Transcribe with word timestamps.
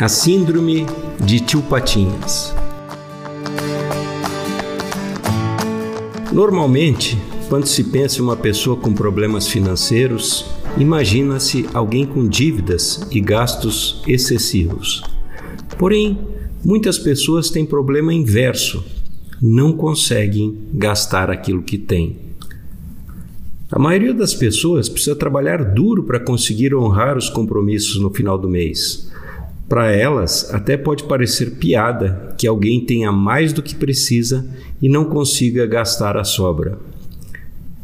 a 0.00 0.08
Síndrome 0.08 0.86
de 1.24 1.40
Tio 1.40 1.60
Patinhas. 1.60 2.54
Normalmente, 6.32 7.18
quando 7.48 7.66
se 7.66 7.82
pensa 7.82 8.20
em 8.20 8.22
uma 8.22 8.36
pessoa 8.36 8.76
com 8.76 8.94
problemas 8.94 9.48
financeiros, 9.48 10.44
imagina-se 10.76 11.68
alguém 11.74 12.06
com 12.06 12.28
dívidas 12.28 13.00
e 13.10 13.20
gastos 13.20 14.00
excessivos. 14.06 15.02
Porém, 15.76 16.16
muitas 16.64 16.96
pessoas 16.96 17.50
têm 17.50 17.66
problema 17.66 18.14
inverso, 18.14 18.84
não 19.42 19.72
conseguem 19.72 20.56
gastar 20.74 21.28
aquilo 21.28 21.62
que 21.62 21.76
têm. 21.76 22.16
A 23.68 23.80
maioria 23.80 24.14
das 24.14 24.32
pessoas 24.32 24.88
precisa 24.88 25.16
trabalhar 25.16 25.74
duro 25.74 26.04
para 26.04 26.20
conseguir 26.20 26.72
honrar 26.72 27.18
os 27.18 27.28
compromissos 27.28 28.00
no 28.00 28.14
final 28.14 28.38
do 28.38 28.48
mês. 28.48 29.08
Para 29.68 29.92
elas, 29.92 30.52
até 30.52 30.76
pode 30.76 31.04
parecer 31.04 31.56
piada 31.56 32.34
que 32.38 32.46
alguém 32.46 32.84
tenha 32.84 33.12
mais 33.12 33.52
do 33.52 33.62
que 33.62 33.74
precisa 33.74 34.48
e 34.80 34.88
não 34.88 35.04
consiga 35.04 35.66
gastar 35.66 36.16
a 36.16 36.24
sobra 36.24 36.78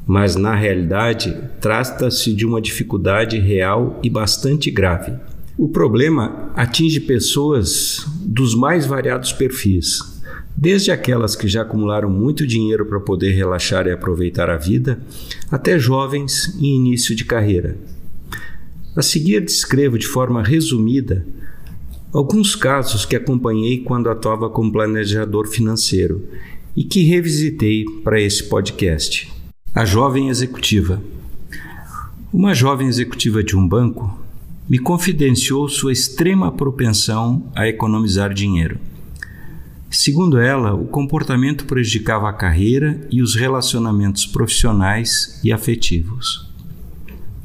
mas 0.07 0.37
na 0.37 0.55
realidade 0.55 1.37
trata-se 1.61 2.33
de 2.33 2.45
uma 2.45 2.61
dificuldade 2.61 3.39
real 3.39 3.99
e 4.03 4.11
bastante 4.11 4.71
grave. 4.71 5.13
O 5.57 5.69
problema 5.69 6.51
atinge 6.55 7.01
pessoas 7.01 8.05
dos 8.21 8.55
mais 8.55 8.87
variados 8.87 9.33
perfis, 9.33 10.01
desde 10.57 10.91
aquelas 10.91 11.35
que 11.35 11.49
já 11.49 11.63
acumularam 11.63 12.11
muito 12.11 12.47
dinheiro 12.47 12.85
para 12.85 13.01
poder 13.01 13.33
relaxar 13.33 13.87
e 13.87 13.93
aproveitar 13.93 14.51
a 14.51 14.57
vida, 14.57 14.99
até 15.51 15.79
jovens 15.79 16.55
em 16.61 16.77
início 16.77 17.15
de 17.15 17.25
carreira. 17.25 17.77
A 18.97 19.03
seguir, 19.03 19.41
descrevo 19.41 19.99
de 19.99 20.07
forma 20.07 20.43
resumida 20.43 21.25
alguns 22.15 22.55
casos 22.55 23.05
que 23.05 23.17
acompanhei 23.17 23.79
quando 23.79 24.09
atuava 24.09 24.49
como 24.49 24.71
planejador 24.71 25.49
financeiro 25.49 26.29
e 26.77 26.85
que 26.85 27.03
revisitei 27.03 27.85
para 28.05 28.21
esse 28.21 28.45
podcast. 28.45 29.33
A 29.75 29.85
jovem 29.85 30.29
executiva. 30.29 31.03
Uma 32.33 32.55
jovem 32.55 32.87
executiva 32.87 33.43
de 33.43 33.57
um 33.57 33.67
banco 33.67 34.17
me 34.69 34.79
confidenciou 34.79 35.69
sua 35.69 35.93
extrema 35.93 36.53
propensão 36.53 37.51
a 37.53 37.67
economizar 37.67 38.33
dinheiro. 38.33 38.79
Segundo 39.91 40.39
ela, 40.39 40.73
o 40.73 40.87
comportamento 40.87 41.65
prejudicava 41.67 42.29
a 42.29 42.33
carreira 42.33 43.07
e 43.11 43.23
os 43.23 43.35
relacionamentos 43.35 44.25
profissionais 44.25 45.41
e 45.43 45.53
afetivos. 45.53 46.54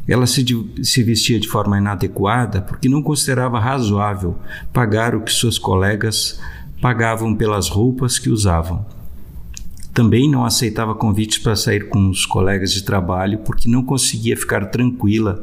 Ela 0.10 0.26
se, 0.26 0.44
se 0.82 1.04
vestia 1.04 1.40
de 1.40 1.48
forma 1.48 1.78
inadequada 1.78 2.62
porque 2.62 2.90
não 2.90 3.02
considerava 3.02 3.60
razoável 3.60 4.38
pagar 4.74 5.16
o 5.16 5.22
que 5.22 5.32
seus 5.32 5.60
colegas 5.60 6.40
pagavam 6.82 7.36
pelas 7.36 7.70
roupas 7.70 8.18
que 8.18 8.30
usavam 8.30 8.86
também 10.00 10.30
não 10.30 10.46
aceitava 10.46 10.96
convites 10.96 11.40
para 11.40 11.58
sair 11.58 11.90
com 11.90 12.10
os 12.10 12.26
colegas 12.26 12.72
de 12.72 12.84
trabalho 12.84 13.40
porque 13.40 13.70
não 13.70 13.84
conseguia 13.84 14.38
ficar 14.38 14.68
tranquila 14.68 15.42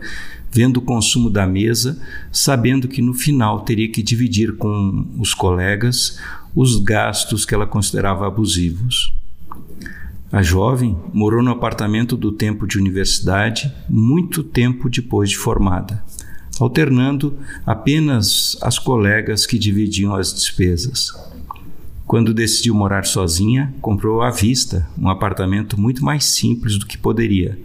vendo 0.50 0.78
o 0.78 0.80
consumo 0.80 1.28
da 1.28 1.46
mesa, 1.46 2.00
sabendo 2.32 2.88
que 2.88 3.02
no 3.02 3.12
final 3.12 3.60
teria 3.60 3.90
que 3.90 4.02
dividir 4.02 4.56
com 4.56 5.06
os 5.18 5.34
colegas 5.34 6.18
os 6.54 6.82
gastos 6.82 7.44
que 7.44 7.54
ela 7.54 7.66
considerava 7.66 8.26
abusivos. 8.26 9.12
A 10.36 10.42
jovem 10.42 10.94
morou 11.14 11.42
no 11.42 11.50
apartamento 11.50 12.14
do 12.14 12.30
tempo 12.30 12.66
de 12.66 12.76
universidade 12.76 13.74
muito 13.88 14.42
tempo 14.44 14.90
depois 14.90 15.30
de 15.30 15.38
formada, 15.38 16.04
alternando 16.60 17.38
apenas 17.64 18.54
as 18.60 18.78
colegas 18.78 19.46
que 19.46 19.58
dividiam 19.58 20.14
as 20.14 20.34
despesas. 20.34 21.10
Quando 22.06 22.34
decidiu 22.34 22.74
morar 22.74 23.06
sozinha, 23.06 23.74
comprou 23.80 24.20
à 24.20 24.28
vista 24.28 24.86
um 24.98 25.08
apartamento 25.08 25.80
muito 25.80 26.04
mais 26.04 26.26
simples 26.26 26.78
do 26.78 26.84
que 26.84 26.98
poderia, 26.98 27.58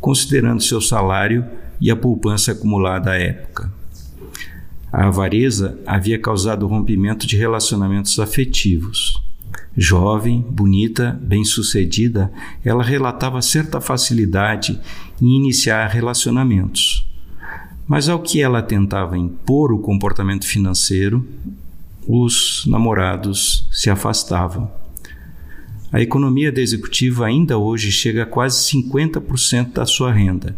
considerando 0.00 0.62
seu 0.62 0.80
salário 0.80 1.44
e 1.78 1.90
a 1.90 1.96
poupança 1.96 2.52
acumulada 2.52 3.10
à 3.10 3.16
época. 3.16 3.70
A 4.90 5.08
avareza 5.08 5.78
havia 5.86 6.18
causado 6.18 6.66
rompimento 6.66 7.26
de 7.26 7.36
relacionamentos 7.36 8.18
afetivos. 8.18 9.27
Jovem, 9.76 10.44
bonita, 10.50 11.18
bem-sucedida, 11.22 12.32
ela 12.64 12.82
relatava 12.82 13.40
certa 13.40 13.80
facilidade 13.80 14.80
em 15.22 15.36
iniciar 15.36 15.86
relacionamentos. 15.86 17.06
Mas 17.86 18.08
ao 18.08 18.20
que 18.20 18.42
ela 18.42 18.60
tentava 18.60 19.16
impor 19.16 19.72
o 19.72 19.78
comportamento 19.78 20.46
financeiro, 20.46 21.26
os 22.06 22.64
namorados 22.66 23.68
se 23.70 23.88
afastavam. 23.88 24.70
A 25.90 26.00
economia 26.02 26.52
da 26.52 26.60
executiva 26.60 27.26
ainda 27.26 27.56
hoje 27.56 27.90
chega 27.90 28.24
a 28.24 28.26
quase 28.26 28.60
50% 28.70 29.72
da 29.72 29.86
sua 29.86 30.12
renda, 30.12 30.56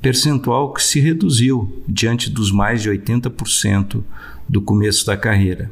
percentual 0.00 0.72
que 0.72 0.82
se 0.82 0.98
reduziu 0.98 1.82
diante 1.86 2.30
dos 2.30 2.50
mais 2.50 2.80
de 2.80 2.88
80% 2.88 4.02
do 4.48 4.62
começo 4.62 5.04
da 5.04 5.16
carreira. 5.16 5.70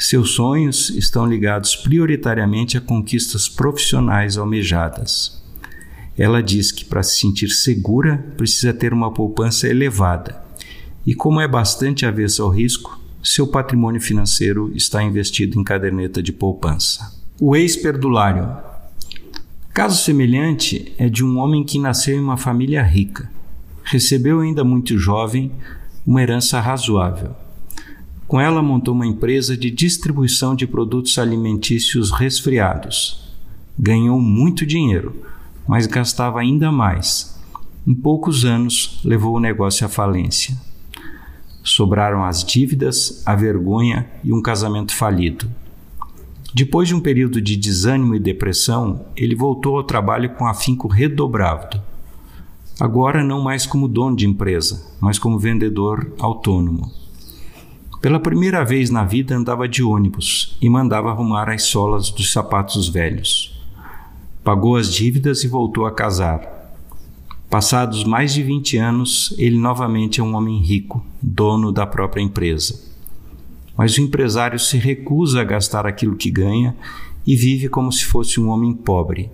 Seus 0.00 0.30
sonhos 0.30 0.90
estão 0.90 1.26
ligados 1.26 1.74
prioritariamente 1.74 2.78
a 2.78 2.80
conquistas 2.80 3.48
profissionais 3.48 4.38
almejadas. 4.38 5.42
Ela 6.16 6.40
diz 6.40 6.70
que 6.70 6.84
para 6.84 7.02
se 7.02 7.18
sentir 7.18 7.48
segura 7.48 8.24
precisa 8.36 8.72
ter 8.72 8.92
uma 8.92 9.12
poupança 9.12 9.66
elevada, 9.66 10.40
e 11.04 11.16
como 11.16 11.40
é 11.40 11.48
bastante 11.48 12.06
avessa 12.06 12.44
ao 12.44 12.48
risco, 12.48 13.00
seu 13.22 13.48
patrimônio 13.48 14.00
financeiro 14.00 14.70
está 14.72 15.02
investido 15.02 15.58
em 15.58 15.64
caderneta 15.64 16.22
de 16.22 16.32
poupança. 16.32 17.12
O 17.40 17.56
ex-perdulário. 17.56 18.56
Caso 19.74 20.00
semelhante 20.00 20.92
é 20.96 21.08
de 21.08 21.24
um 21.24 21.38
homem 21.38 21.64
que 21.64 21.78
nasceu 21.78 22.16
em 22.16 22.20
uma 22.20 22.36
família 22.36 22.84
rica. 22.84 23.30
Recebeu 23.82 24.40
ainda 24.40 24.62
muito 24.62 24.96
jovem 24.96 25.50
uma 26.06 26.22
herança 26.22 26.60
razoável. 26.60 27.34
Com 28.28 28.38
ela 28.38 28.60
montou 28.60 28.92
uma 28.92 29.06
empresa 29.06 29.56
de 29.56 29.70
distribuição 29.70 30.54
de 30.54 30.66
produtos 30.66 31.18
alimentícios 31.18 32.10
resfriados. 32.10 33.26
Ganhou 33.78 34.20
muito 34.20 34.66
dinheiro, 34.66 35.16
mas 35.66 35.86
gastava 35.86 36.38
ainda 36.38 36.70
mais. 36.70 37.40
Em 37.86 37.94
poucos 37.94 38.44
anos 38.44 39.00
levou 39.02 39.34
o 39.34 39.40
negócio 39.40 39.86
à 39.86 39.88
falência. 39.88 40.54
Sobraram 41.64 42.22
as 42.22 42.44
dívidas, 42.44 43.22
a 43.24 43.34
vergonha 43.34 44.06
e 44.22 44.30
um 44.30 44.42
casamento 44.42 44.94
falido. 44.94 45.50
Depois 46.54 46.86
de 46.86 46.94
um 46.94 47.00
período 47.00 47.40
de 47.40 47.56
desânimo 47.56 48.14
e 48.14 48.20
depressão, 48.20 49.06
ele 49.16 49.34
voltou 49.34 49.78
ao 49.78 49.84
trabalho 49.84 50.34
com 50.34 50.46
afinco 50.46 50.86
redobrado. 50.86 51.80
Agora 52.78 53.24
não 53.24 53.42
mais 53.42 53.64
como 53.64 53.88
dono 53.88 54.14
de 54.14 54.26
empresa, 54.26 54.86
mas 55.00 55.18
como 55.18 55.38
vendedor 55.38 56.12
autônomo. 56.18 57.07
Pela 58.00 58.20
primeira 58.20 58.64
vez 58.64 58.90
na 58.90 59.02
vida 59.02 59.34
andava 59.34 59.68
de 59.68 59.82
ônibus 59.82 60.56
e 60.62 60.70
mandava 60.70 61.10
arrumar 61.10 61.50
as 61.50 61.64
solas 61.64 62.10
dos 62.10 62.30
sapatos 62.30 62.88
velhos. 62.88 63.60
Pagou 64.44 64.76
as 64.76 64.94
dívidas 64.94 65.42
e 65.42 65.48
voltou 65.48 65.84
a 65.84 65.90
casar. 65.90 66.58
Passados 67.50 68.04
mais 68.04 68.32
de 68.32 68.42
20 68.44 68.76
anos, 68.76 69.34
ele 69.36 69.58
novamente 69.58 70.20
é 70.20 70.22
um 70.22 70.36
homem 70.36 70.60
rico, 70.60 71.04
dono 71.20 71.72
da 71.72 71.84
própria 71.88 72.22
empresa. 72.22 72.80
Mas 73.76 73.96
o 73.96 74.00
empresário 74.00 74.60
se 74.60 74.78
recusa 74.78 75.40
a 75.40 75.44
gastar 75.44 75.84
aquilo 75.84 76.14
que 76.14 76.30
ganha 76.30 76.76
e 77.26 77.34
vive 77.34 77.68
como 77.68 77.90
se 77.90 78.04
fosse 78.04 78.38
um 78.38 78.48
homem 78.48 78.74
pobre. 78.74 79.28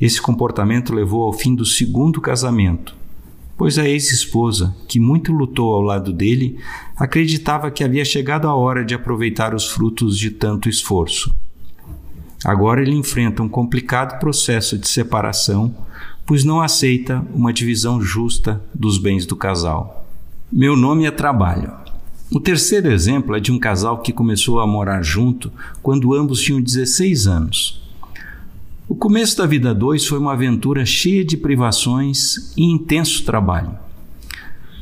Esse 0.00 0.22
comportamento 0.22 0.94
levou 0.94 1.22
ao 1.22 1.34
fim 1.34 1.54
do 1.54 1.66
segundo 1.66 2.18
casamento, 2.18 2.96
pois 3.58 3.78
a 3.78 3.86
ex-esposa, 3.86 4.74
que 4.88 4.98
muito 4.98 5.32
lutou 5.32 5.74
ao 5.74 5.82
lado 5.82 6.12
dele, 6.12 6.58
acreditava 6.96 7.70
que 7.70 7.84
havia 7.84 8.04
chegado 8.04 8.48
a 8.48 8.54
hora 8.54 8.82
de 8.82 8.94
aproveitar 8.94 9.54
os 9.54 9.68
frutos 9.68 10.16
de 10.16 10.30
tanto 10.30 10.68
esforço. 10.68 11.34
Agora 12.42 12.80
ele 12.80 12.94
enfrenta 12.94 13.42
um 13.42 13.48
complicado 13.48 14.18
processo 14.18 14.78
de 14.78 14.88
separação 14.88 15.74
pois 16.28 16.44
não 16.44 16.60
aceita 16.60 17.26
uma 17.32 17.54
divisão 17.54 18.02
justa 18.02 18.62
dos 18.74 18.98
bens 18.98 19.24
do 19.24 19.34
casal. 19.34 20.06
Meu 20.52 20.76
nome 20.76 21.06
é 21.06 21.10
trabalho. 21.10 21.72
O 22.30 22.38
terceiro 22.38 22.92
exemplo 22.92 23.34
é 23.34 23.40
de 23.40 23.50
um 23.50 23.58
casal 23.58 24.02
que 24.02 24.12
começou 24.12 24.60
a 24.60 24.66
morar 24.66 25.00
junto 25.00 25.50
quando 25.82 26.12
ambos 26.12 26.42
tinham 26.42 26.60
16 26.60 27.26
anos. 27.26 27.87
O 28.88 28.96
começo 28.96 29.36
da 29.36 29.44
vida 29.44 29.74
dois 29.74 30.06
foi 30.06 30.18
uma 30.18 30.32
aventura 30.32 30.86
cheia 30.86 31.22
de 31.22 31.36
privações 31.36 32.54
e 32.56 32.64
intenso 32.64 33.22
trabalho. 33.22 33.78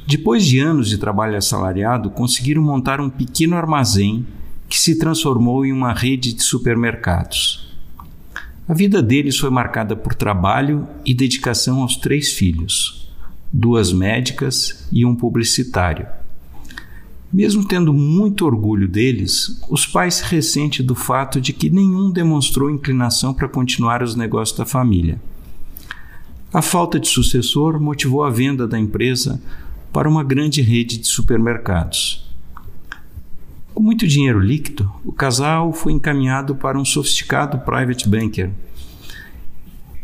Depois 0.06 0.47
de 0.47 0.61
anos 0.61 0.88
de 0.88 0.97
trabalho 0.97 1.37
assalariado, 1.37 2.08
conseguiram 2.11 2.62
montar 2.62 3.00
um 3.00 3.11
pequeno 3.11 3.56
armazém 3.56 4.25
que 4.69 4.79
se 4.79 4.97
transformou 4.97 5.67
em 5.67 5.73
uma 5.73 5.93
rede 5.93 6.32
de 6.32 6.44
supermercados. 6.44 7.76
A 8.69 8.75
vida 8.75 9.03
deles 9.03 9.38
foi 9.38 9.50
marcada 9.50 9.97
por 9.97 10.14
trabalho 10.14 10.87
e 11.05 11.12
dedicação 11.12 11.82
aos 11.82 11.97
três 11.97 12.31
filhos, 12.31 13.11
duas 13.53 13.93
médicas 13.93 14.87
e 14.93 15.05
um 15.05 15.17
publicitário. 15.17 16.06
Mesmo 17.32 17.67
tendo 17.67 17.93
muito 17.93 18.46
orgulho 18.46 18.88
deles, 18.88 19.61
os 19.69 19.84
pais 19.84 20.14
se 20.14 20.25
ressentem 20.25 20.84
do 20.84 20.94
fato 20.94 21.40
de 21.40 21.52
que 21.52 21.69
nenhum 21.69 22.11
demonstrou 22.11 22.70
inclinação 22.70 23.34
para 23.34 23.49
continuar 23.49 24.02
os 24.02 24.14
negócios 24.14 24.56
da 24.56 24.64
família. 24.64 25.20
A 26.52 26.62
falta 26.62 26.99
de 26.99 27.08
sucessor 27.08 27.81
motivou 27.81 28.23
a 28.23 28.31
venda 28.31 28.67
da 28.67 28.78
empresa 28.78 29.40
para 29.93 30.08
uma 30.08 30.23
grande 30.23 30.62
rede 30.62 30.99
de 30.99 31.06
supermercados. 31.08 32.26
Com 33.75 33.82
muito 33.82 34.06
dinheiro 34.06 34.40
líquido, 34.40 34.90
o 35.05 35.12
casal 35.12 35.72
foi 35.72 35.93
encaminhado 35.93 36.55
para 36.55 36.79
um 36.79 36.84
sofisticado 36.84 37.58
private 37.58 38.08
banker 38.08 38.50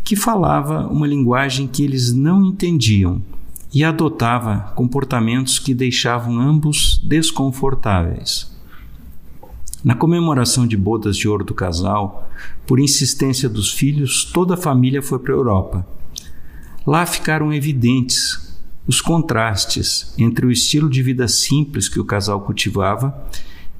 que 0.05 0.17
falava 0.17 0.87
uma 0.89 1.07
linguagem 1.07 1.67
que 1.67 1.83
eles 1.83 2.13
não 2.13 2.45
entendiam 2.45 3.23
e 3.73 3.83
adotava 3.83 4.73
comportamentos 4.75 5.59
que 5.59 5.73
deixavam 5.73 6.39
ambos 6.39 7.01
desconfortáveis. 7.03 8.53
Na 9.83 9.95
comemoração 9.95 10.67
de 10.67 10.77
bodas 10.77 11.17
de 11.17 11.27
ouro 11.27 11.45
do 11.45 11.55
casal, 11.55 12.31
por 12.67 12.79
insistência 12.79 13.49
dos 13.49 13.73
filhos, 13.73 14.25
toda 14.33 14.55
a 14.55 14.59
família 14.59 15.03
foi 15.03 15.19
para 15.19 15.33
a 15.33 15.37
Europa. 15.37 15.87
Lá 16.87 17.07
ficaram 17.07 17.53
evidentes 17.53 18.61
os 18.87 19.01
contrastes 19.01 20.15
entre 20.19 20.45
o 20.45 20.51
estilo 20.51 20.91
de 20.91 21.03
vida 21.03 21.27
simples 21.27 21.89
que 21.89 21.99
o 21.99 22.05
casal 22.05 22.43
cultivava 22.43 23.27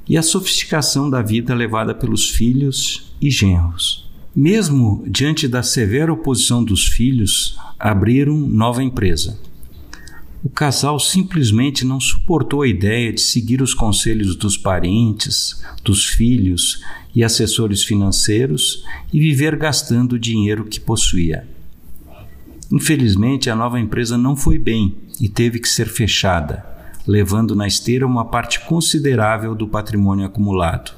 e 0.09 0.17
a 0.17 0.23
sofisticação 0.23 1.11
da 1.11 1.23
vida 1.23 1.55
levada 1.55 1.95
pelos 1.95 2.31
filhos 2.31 3.15
e 3.21 3.31
genros. 3.31 4.11
Mesmo 4.35 5.05
diante 5.07 5.47
da 5.47 5.63
severa 5.63 6.13
oposição 6.13 6.65
dos 6.65 6.87
filhos, 6.87 7.57
abriram 7.79 8.37
nova 8.37 8.83
empresa 8.83 9.39
o 10.45 10.49
casal 10.49 10.99
simplesmente 10.99 11.85
não 11.85 12.01
suportou 12.01 12.63
a 12.63 12.69
ideia 12.69 13.13
de 13.13 13.21
seguir 13.21 13.63
os 13.63 13.73
conselhos 13.73 14.35
dos 14.35 14.57
parentes, 14.57 15.63
dos 15.85 16.05
filhos 16.05 16.83
e 17.15 17.23
assessores 17.23 17.85
financeiros 17.85 18.85
e 19.13 19.21
viver 19.21 19.55
gastando 19.55 20.15
o 20.15 20.19
dinheiro 20.19 20.65
que 20.65 20.81
possuía. 20.81 21.47
Infelizmente, 22.73 23.51
a 23.51 23.55
nova 23.55 23.79
empresa 23.79 24.19
não 24.19 24.35
foi 24.35 24.59
bem 24.59 24.97
e 25.21 25.29
teve 25.29 25.61
que 25.61 25.69
ser 25.69 25.87
fechada, 25.87 26.65
levando 27.07 27.55
na 27.55 27.67
esteira 27.67 28.07
uma 28.07 28.25
parte 28.25 28.59
considerável 28.61 29.55
do 29.55 29.69
patrimônio 29.69 30.27
acumulado. 30.27 30.93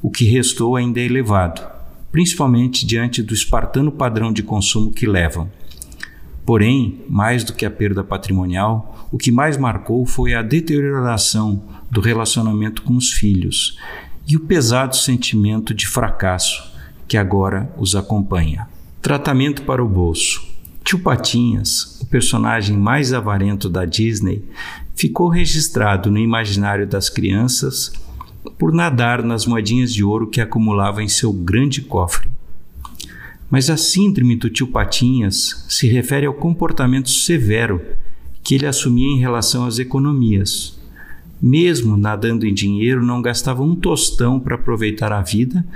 O 0.00 0.08
que 0.08 0.24
restou 0.24 0.76
ainda 0.76 1.00
é 1.00 1.04
elevado, 1.04 1.66
principalmente 2.12 2.86
diante 2.86 3.22
do 3.22 3.34
espartano 3.34 3.90
padrão 3.90 4.32
de 4.32 4.42
consumo 4.42 4.92
que 4.92 5.06
levam 5.06 5.50
Porém, 6.46 7.04
mais 7.08 7.42
do 7.42 7.52
que 7.52 7.66
a 7.66 7.70
perda 7.70 8.04
patrimonial, 8.04 9.08
o 9.10 9.18
que 9.18 9.32
mais 9.32 9.56
marcou 9.56 10.06
foi 10.06 10.32
a 10.32 10.42
deterioração 10.42 11.60
do 11.90 12.00
relacionamento 12.00 12.82
com 12.82 12.96
os 12.96 13.10
filhos 13.12 13.76
e 14.28 14.36
o 14.36 14.40
pesado 14.40 14.94
sentimento 14.94 15.74
de 15.74 15.88
fracasso 15.88 16.72
que 17.08 17.16
agora 17.16 17.68
os 17.76 17.96
acompanha. 17.96 18.68
Tratamento 19.02 19.62
para 19.62 19.84
o 19.84 19.88
bolso. 19.88 20.46
Tio 20.84 21.00
Patinhas, 21.00 22.00
o 22.00 22.06
personagem 22.06 22.76
mais 22.76 23.12
avarento 23.12 23.68
da 23.68 23.84
Disney, 23.84 24.44
ficou 24.94 25.28
registrado 25.28 26.12
no 26.12 26.18
imaginário 26.18 26.86
das 26.86 27.10
crianças 27.10 27.92
por 28.56 28.72
nadar 28.72 29.20
nas 29.24 29.46
moedinhas 29.46 29.92
de 29.92 30.04
ouro 30.04 30.28
que 30.28 30.40
acumulava 30.40 31.02
em 31.02 31.08
seu 31.08 31.32
grande 31.32 31.82
cofre. 31.82 32.28
Mas 33.50 33.70
a 33.70 33.76
síndrome 33.76 34.36
do 34.36 34.50
tio 34.50 34.66
Patinhas 34.66 35.64
se 35.68 35.86
refere 35.86 36.26
ao 36.26 36.34
comportamento 36.34 37.10
severo 37.10 37.80
que 38.42 38.54
ele 38.54 38.66
assumia 38.66 39.08
em 39.08 39.18
relação 39.18 39.66
às 39.66 39.78
economias. 39.78 40.78
Mesmo 41.40 41.96
nadando 41.96 42.46
em 42.46 42.54
dinheiro, 42.54 43.04
não 43.04 43.20
gastava 43.20 43.62
um 43.62 43.74
tostão 43.74 44.40
para 44.40 44.54
aproveitar 44.54 45.12
a 45.12 45.22
vida, 45.22 45.66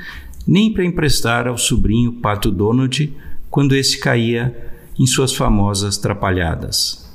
nem 0.46 0.72
para 0.72 0.84
emprestar 0.84 1.46
ao 1.46 1.58
sobrinho 1.58 2.14
Pato 2.14 2.50
Donald 2.50 3.12
quando 3.50 3.76
esse 3.76 3.98
caía 3.98 4.56
em 4.98 5.06
suas 5.06 5.34
famosas 5.34 5.98
trapalhadas. 5.98 7.08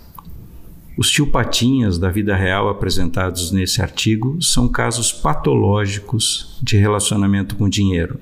Os 0.97 1.09
tio 1.09 1.27
Patinhas 1.27 1.97
da 1.97 2.09
vida 2.09 2.35
real 2.35 2.69
apresentados 2.69 3.51
nesse 3.51 3.81
artigo 3.81 4.41
são 4.41 4.67
casos 4.67 5.11
patológicos 5.11 6.57
de 6.61 6.77
relacionamento 6.77 7.55
com 7.55 7.67
dinheiro. 7.67 8.17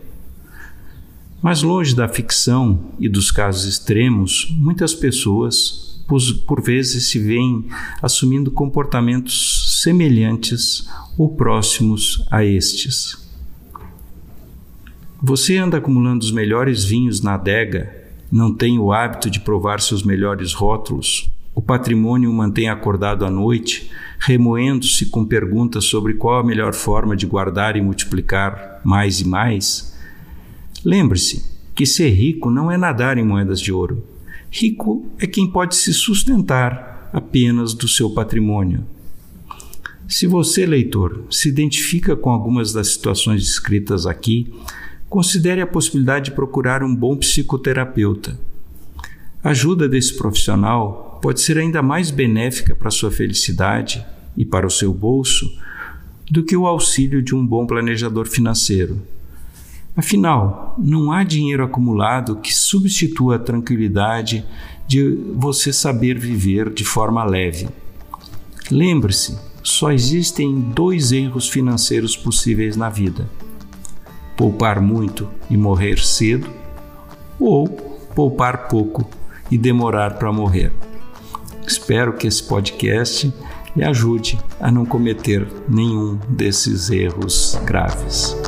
Mas 1.44 1.62
longe 1.62 1.94
da 1.94 2.08
ficção 2.08 2.94
e 2.98 3.10
dos 3.10 3.30
casos 3.30 3.66
extremos, 3.66 4.48
muitas 4.58 4.94
pessoas, 4.94 6.02
por, 6.48 6.62
vezes, 6.62 7.10
se 7.10 7.20
veem 7.20 7.66
assumindo 8.02 8.50
comportamentos 8.50 9.82
semelhantes 9.84 10.88
ou 11.18 11.36
próximos 11.36 12.26
a 12.32 12.46
estes. 12.46 13.30
Você 15.22 15.58
anda 15.58 15.80
acumulando 15.80 16.24
os 16.24 16.32
melhores 16.32 16.86
vinhos 16.86 17.22
na 17.22 17.34
adega, 17.34 17.94
não 18.32 18.54
tem 18.54 18.80
o 18.80 18.94
hábito 18.94 19.30
de 19.30 19.42
provar 19.42 19.82
seus 19.82 20.02
melhores 20.02 20.54
rótulos, 20.54 21.30
o 21.54 21.62
patrimônio 21.62 22.32
o 22.32 22.34
mantém 22.34 22.70
acordado 22.70 23.26
à 23.26 23.30
noite, 23.30 23.92
remoendo-se 24.18 25.08
com 25.08 25.26
perguntas 25.26 25.84
sobre 25.86 26.14
qual 26.14 26.40
a 26.40 26.44
melhor 26.44 26.74
forma 26.74 27.18
de 27.18 27.26
guardar 27.26 27.76
e 27.76 27.82
multiplicar 27.82 28.80
mais 28.86 29.20
e 29.20 29.28
mais? 29.28 29.93
Lembre-se 30.86 31.46
que 31.74 31.86
ser 31.86 32.10
rico 32.10 32.50
não 32.50 32.70
é 32.70 32.78
nadar 32.78 33.18
em 33.18 33.26
moedas 33.26 33.60
de 33.60 33.72
ouro. 33.72 34.04
Rico 34.52 35.06
é 35.18 35.26
quem 35.26 35.50
pode 35.50 35.76
se 35.76 35.94
sustentar 35.94 37.10
apenas 37.14 37.74
do 37.74 37.88
seu 37.88 38.10
patrimônio. 38.10 38.86
Se 40.08 40.28
você, 40.28 40.66
leitor, 40.66 41.24
se 41.30 41.50
identifica 41.50 42.16
com 42.16 42.30
algumas 42.30 42.74
das 42.74 42.90
situações 42.90 43.44
descritas 43.44 44.06
aqui, 44.06 44.54
considere 45.10 45.62
a 45.62 45.68
possibilidade 45.68 46.26
de 46.26 46.32
procurar 46.32 46.84
um 46.84 46.94
bom 46.94 47.16
psicoterapeuta. 47.16 48.38
A 49.44 49.50
ajuda 49.50 49.88
desse 49.88 50.16
profissional 50.16 51.20
pode 51.22 51.42
ser 51.42 51.58
ainda 51.58 51.82
mais 51.82 52.12
benéfica 52.12 52.76
para 52.76 52.92
sua 52.92 53.10
felicidade 53.10 54.06
e 54.36 54.44
para 54.44 54.68
o 54.68 54.72
seu 54.72 54.94
bolso 54.94 55.50
do 56.30 56.44
que 56.44 56.56
o 56.56 56.68
auxílio 56.68 57.22
de 57.22 57.34
um 57.34 57.46
bom 57.46 57.66
planejador 57.66 58.28
financeiro. 58.28 59.02
Afinal, 59.96 60.74
não 60.78 61.12
há 61.12 61.24
dinheiro 61.24 61.64
acumulado 61.64 62.38
que 62.38 62.54
substitua 62.54 63.36
a 63.36 63.40
tranquilidade 63.40 64.44
de 64.88 65.20
você 65.36 65.72
saber 65.72 66.18
viver 66.18 66.72
de 66.72 66.84
forma 66.84 67.24
leve. 67.24 67.70
Lembre-se, 68.72 69.38
só 69.62 69.92
existem 69.92 70.60
dois 70.60 71.12
erros 71.12 71.48
financeiros 71.48 72.18
possíveis 72.18 72.76
na 72.76 72.90
vida: 72.90 73.30
poupar 74.36 74.82
muito 74.82 75.30
e 75.50 75.56
morrer 75.56 76.00
cedo, 76.00 76.50
ou 77.40 77.68
poupar 78.16 78.68
pouco 78.68 79.08
e 79.52 79.58
demorar 79.58 80.16
para 80.18 80.34
morrer. 80.34 80.74
Espero 81.68 82.14
que 82.14 82.28
esse 82.28 82.44
podcast 82.44 83.32
lhe 83.76 83.84
ajude 83.84 84.40
a 84.60 84.72
não 84.72 84.86
cometer 84.86 85.48
nenhum 85.70 86.20
desses 86.30 86.90
erros 86.90 87.60
graves. 87.66 88.43